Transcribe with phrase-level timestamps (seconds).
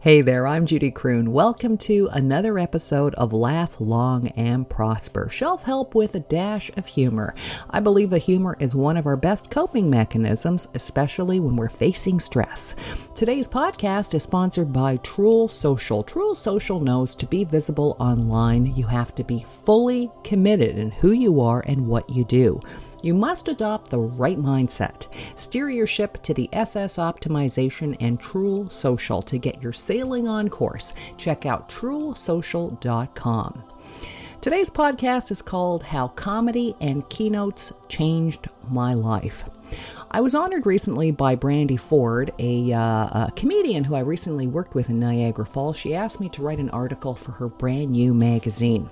[0.00, 1.32] Hey there, I'm Judy Croon.
[1.32, 6.86] Welcome to another episode of Laugh Long and Prosper, shelf help with a dash of
[6.86, 7.34] humor.
[7.68, 12.20] I believe that humor is one of our best coping mechanisms, especially when we're facing
[12.20, 12.76] stress.
[13.16, 16.04] Today's podcast is sponsored by TROOL Social.
[16.04, 21.10] TROOL Social knows to be visible online, you have to be fully committed in who
[21.10, 22.60] you are and what you do.
[23.00, 25.06] You must adopt the right mindset.
[25.36, 30.48] Steer your ship to the SS Optimization and TROOL Social to get your sailing on
[30.48, 30.94] course.
[31.16, 33.62] Check out troolsocial.com.
[34.40, 39.44] Today's podcast is called How Comedy and Keynotes Changed My Life.
[40.10, 44.74] I was honored recently by Brandy Ford, a, uh, a, comedian who I recently worked
[44.74, 45.76] with in Niagara Falls.
[45.76, 48.88] She asked me to write an article for her brand new magazine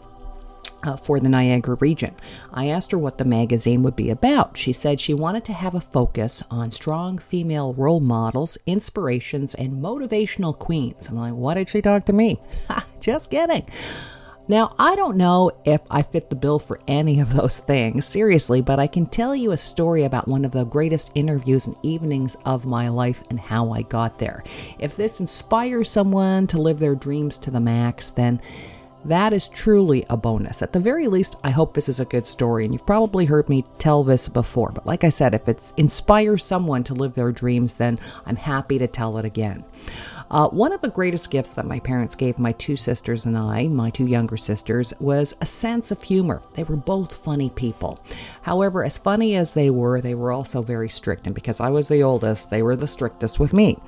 [0.83, 2.15] uh, for the Niagara region.
[2.53, 4.57] I asked her what the magazine would be about.
[4.57, 9.83] She said she wanted to have a focus on strong female role models, inspirations, and
[9.83, 11.09] motivational queens.
[11.09, 12.41] I'm like, why did she talk to me?
[13.01, 13.67] Just kidding.
[14.49, 18.61] Now, I don't know if I fit the bill for any of those things, seriously,
[18.61, 22.37] but I can tell you a story about one of the greatest interviews and evenings
[22.45, 24.45] of my life and how I got there.
[24.79, 28.41] If this inspires someone to live their dreams to the max, then
[29.07, 30.63] that is truly a bonus.
[30.63, 33.49] At the very least, I hope this is a good story, and you've probably heard
[33.49, 34.73] me tell this before.
[34.73, 38.79] But like I said, if it inspires someone to live their dreams, then I'm happy
[38.79, 39.65] to tell it again.
[40.31, 43.69] Uh, one of the greatest gifts that my parents gave my two sisters and I,
[43.69, 46.43] my two younger sisters, was a sense of humor.
[46.55, 48.01] They were both funny people.
[48.43, 51.89] However, as funny as they were, they were also very strict, and because I was
[51.89, 53.79] the oldest, they were the strictest with me.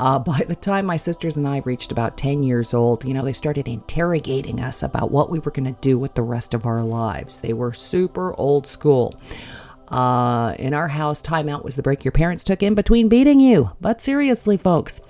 [0.00, 3.24] Uh, by the time my sisters and I reached about 10 years old, you know,
[3.24, 6.66] they started interrogating us about what we were going to do with the rest of
[6.66, 7.40] our lives.
[7.40, 9.14] They were super old school.
[9.88, 13.70] Uh, in our house, timeout was the break your parents took in between beating you.
[13.80, 15.00] But seriously, folks,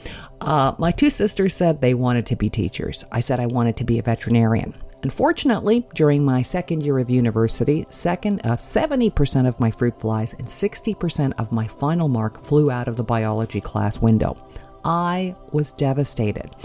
[0.40, 3.04] uh, my two sisters said they wanted to be teachers.
[3.12, 4.74] I said I wanted to be a veterinarian.
[5.04, 10.48] Unfortunately, during my second year of university, second uh, 70% of my fruit flies and
[10.48, 14.34] 60% of my final mark flew out of the biology class window.
[14.82, 16.56] I was devastated.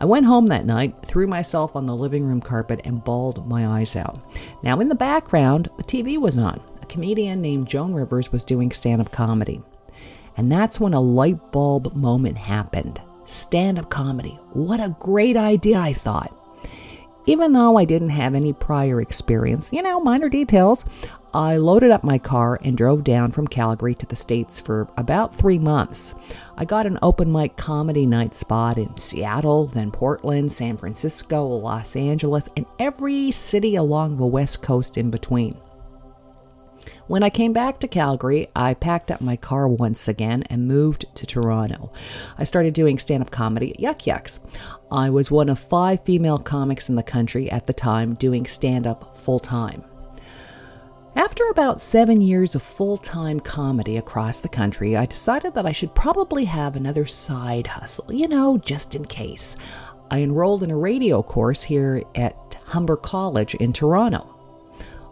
[0.00, 3.78] I went home that night, threw myself on the living room carpet, and bawled my
[3.78, 4.18] eyes out.
[4.62, 6.60] Now, in the background, the TV was on.
[6.94, 9.60] Comedian named Joan Rivers was doing stand up comedy.
[10.36, 13.02] And that's when a light bulb moment happened.
[13.24, 14.38] Stand up comedy.
[14.52, 16.32] What a great idea, I thought.
[17.26, 20.84] Even though I didn't have any prior experience, you know, minor details,
[21.32, 25.34] I loaded up my car and drove down from Calgary to the States for about
[25.34, 26.14] three months.
[26.56, 31.96] I got an open mic comedy night spot in Seattle, then Portland, San Francisco, Los
[31.96, 35.56] Angeles, and every city along the West Coast in between.
[37.06, 41.06] When I came back to Calgary, I packed up my car once again and moved
[41.14, 41.92] to Toronto.
[42.38, 44.40] I started doing stand up comedy at Yuk Yuk's.
[44.90, 48.86] I was one of five female comics in the country at the time doing stand
[48.86, 49.84] up full time.
[51.16, 55.72] After about seven years of full time comedy across the country, I decided that I
[55.72, 59.56] should probably have another side hustle, you know, just in case.
[60.10, 64.33] I enrolled in a radio course here at Humber College in Toronto.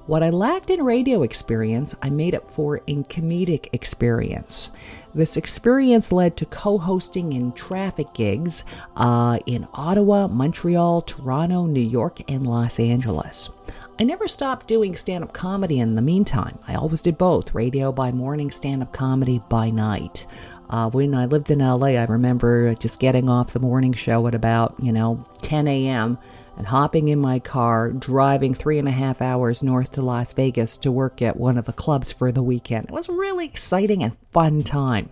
[0.06, 4.70] What I lacked in radio experience, I made up for in comedic experience.
[5.14, 8.64] This experience led to co hosting in traffic gigs
[8.96, 13.50] uh, in Ottawa, Montreal, Toronto, New York, and Los Angeles.
[14.00, 16.58] I never stopped doing stand up comedy in the meantime.
[16.66, 20.26] I always did both radio by morning, stand up comedy by night.
[20.68, 24.34] Uh, when I lived in LA, I remember just getting off the morning show at
[24.34, 26.18] about, you know, 10 a.m
[26.56, 30.76] and hopping in my car, driving three and a half hours north to Las Vegas
[30.78, 32.86] to work at one of the clubs for the weekend.
[32.86, 35.10] It was a really exciting and fun time.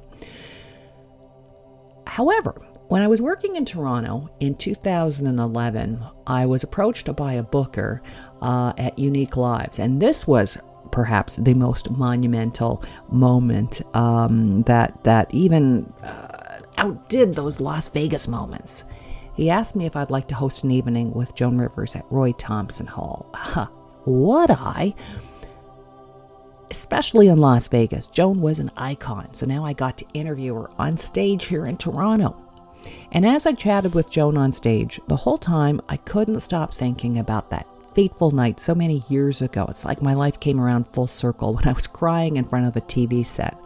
[2.07, 2.53] However,
[2.89, 8.03] when I was working in Toronto in 2011, I was approached by a booker
[8.43, 10.59] uh, at Unique Lives, and this was
[10.91, 18.85] perhaps the most monumental moment um, that that even uh, outdid those Las Vegas moments.
[19.41, 22.33] He asked me if I'd like to host an evening with Joan Rivers at Roy
[22.33, 23.25] Thomson Hall.
[24.05, 24.95] Would I?
[26.71, 28.09] Especially in Las Vegas.
[28.09, 31.79] Joan was an icon, so now I got to interview her on stage here in
[31.79, 32.37] Toronto.
[33.13, 37.19] And as I chatted with Joan on stage, the whole time I couldn't stop thinking
[37.19, 39.65] about that fateful night so many years ago.
[39.71, 42.77] It's like my life came around full circle when I was crying in front of
[42.77, 43.57] a TV set.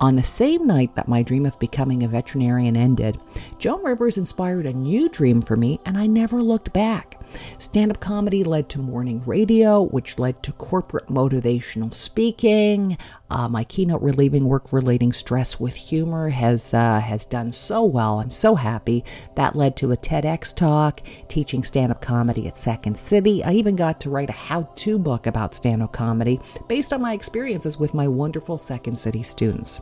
[0.00, 3.18] On the same night that my dream of becoming a veterinarian ended,
[3.58, 7.17] Joan Rivers inspired a new dream for me, and I never looked back.
[7.58, 12.96] Stand up comedy led to morning radio, which led to corporate motivational speaking.
[13.30, 18.20] Uh, my keynote relieving work relating stress with humor has uh, has done so well.
[18.20, 19.04] I'm so happy.
[19.34, 23.44] That led to a TEDx talk teaching stand up comedy at Second City.
[23.44, 27.02] I even got to write a how to book about stand up comedy based on
[27.02, 29.80] my experiences with my wonderful Second City students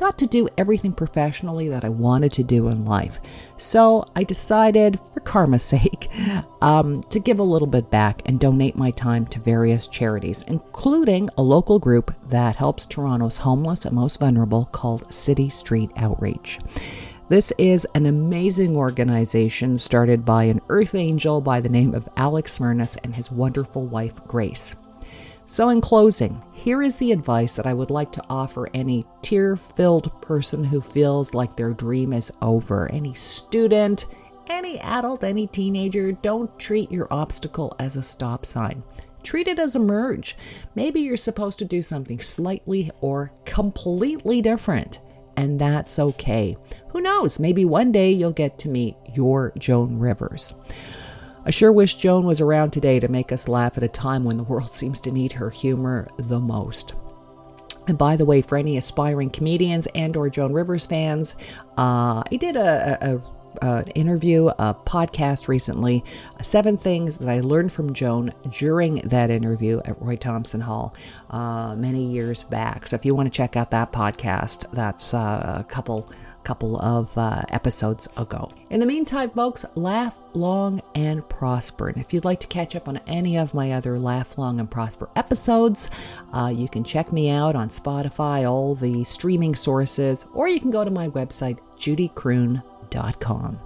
[0.00, 3.20] got to do everything professionally that I wanted to do in life.
[3.58, 6.08] So I decided, for karma's sake,
[6.62, 11.28] um, to give a little bit back and donate my time to various charities, including
[11.36, 16.58] a local group that helps Toronto's homeless and most vulnerable called City Street Outreach.
[17.28, 22.58] This is an amazing organization started by an earth angel by the name of Alex
[22.58, 24.74] Smyrnas and his wonderful wife, Grace.
[25.46, 29.56] So, in closing, here is the advice that I would like to offer any tear
[29.56, 32.90] filled person who feels like their dream is over.
[32.92, 34.06] Any student,
[34.48, 38.82] any adult, any teenager, don't treat your obstacle as a stop sign.
[39.22, 40.36] Treat it as a merge.
[40.74, 45.00] Maybe you're supposed to do something slightly or completely different,
[45.36, 46.56] and that's okay.
[46.90, 47.38] Who knows?
[47.38, 50.54] Maybe one day you'll get to meet your Joan Rivers.
[51.44, 54.36] I sure wish Joan was around today to make us laugh at a time when
[54.36, 56.94] the world seems to need her humor the most.
[57.88, 61.34] And by the way, for any aspiring comedians and or Joan Rivers fans,
[61.78, 63.20] uh, I did a,
[63.62, 66.04] a, a interview, a podcast recently,
[66.38, 70.94] uh, seven things that I learned from Joan during that interview at Roy Thomson Hall
[71.30, 72.86] uh, many years back.
[72.86, 76.08] So if you want to check out that podcast, that's uh, a couple
[76.44, 78.50] couple of uh, episodes ago.
[78.70, 81.88] In the meantime, folks, laugh long and prosper.
[81.88, 84.70] And if you'd like to catch up on any of my other Laugh Long and
[84.70, 85.90] Prosper episodes,
[86.32, 90.70] uh, you can check me out on Spotify, all the streaming sources, or you can
[90.70, 93.60] go to my website, judycroon.com.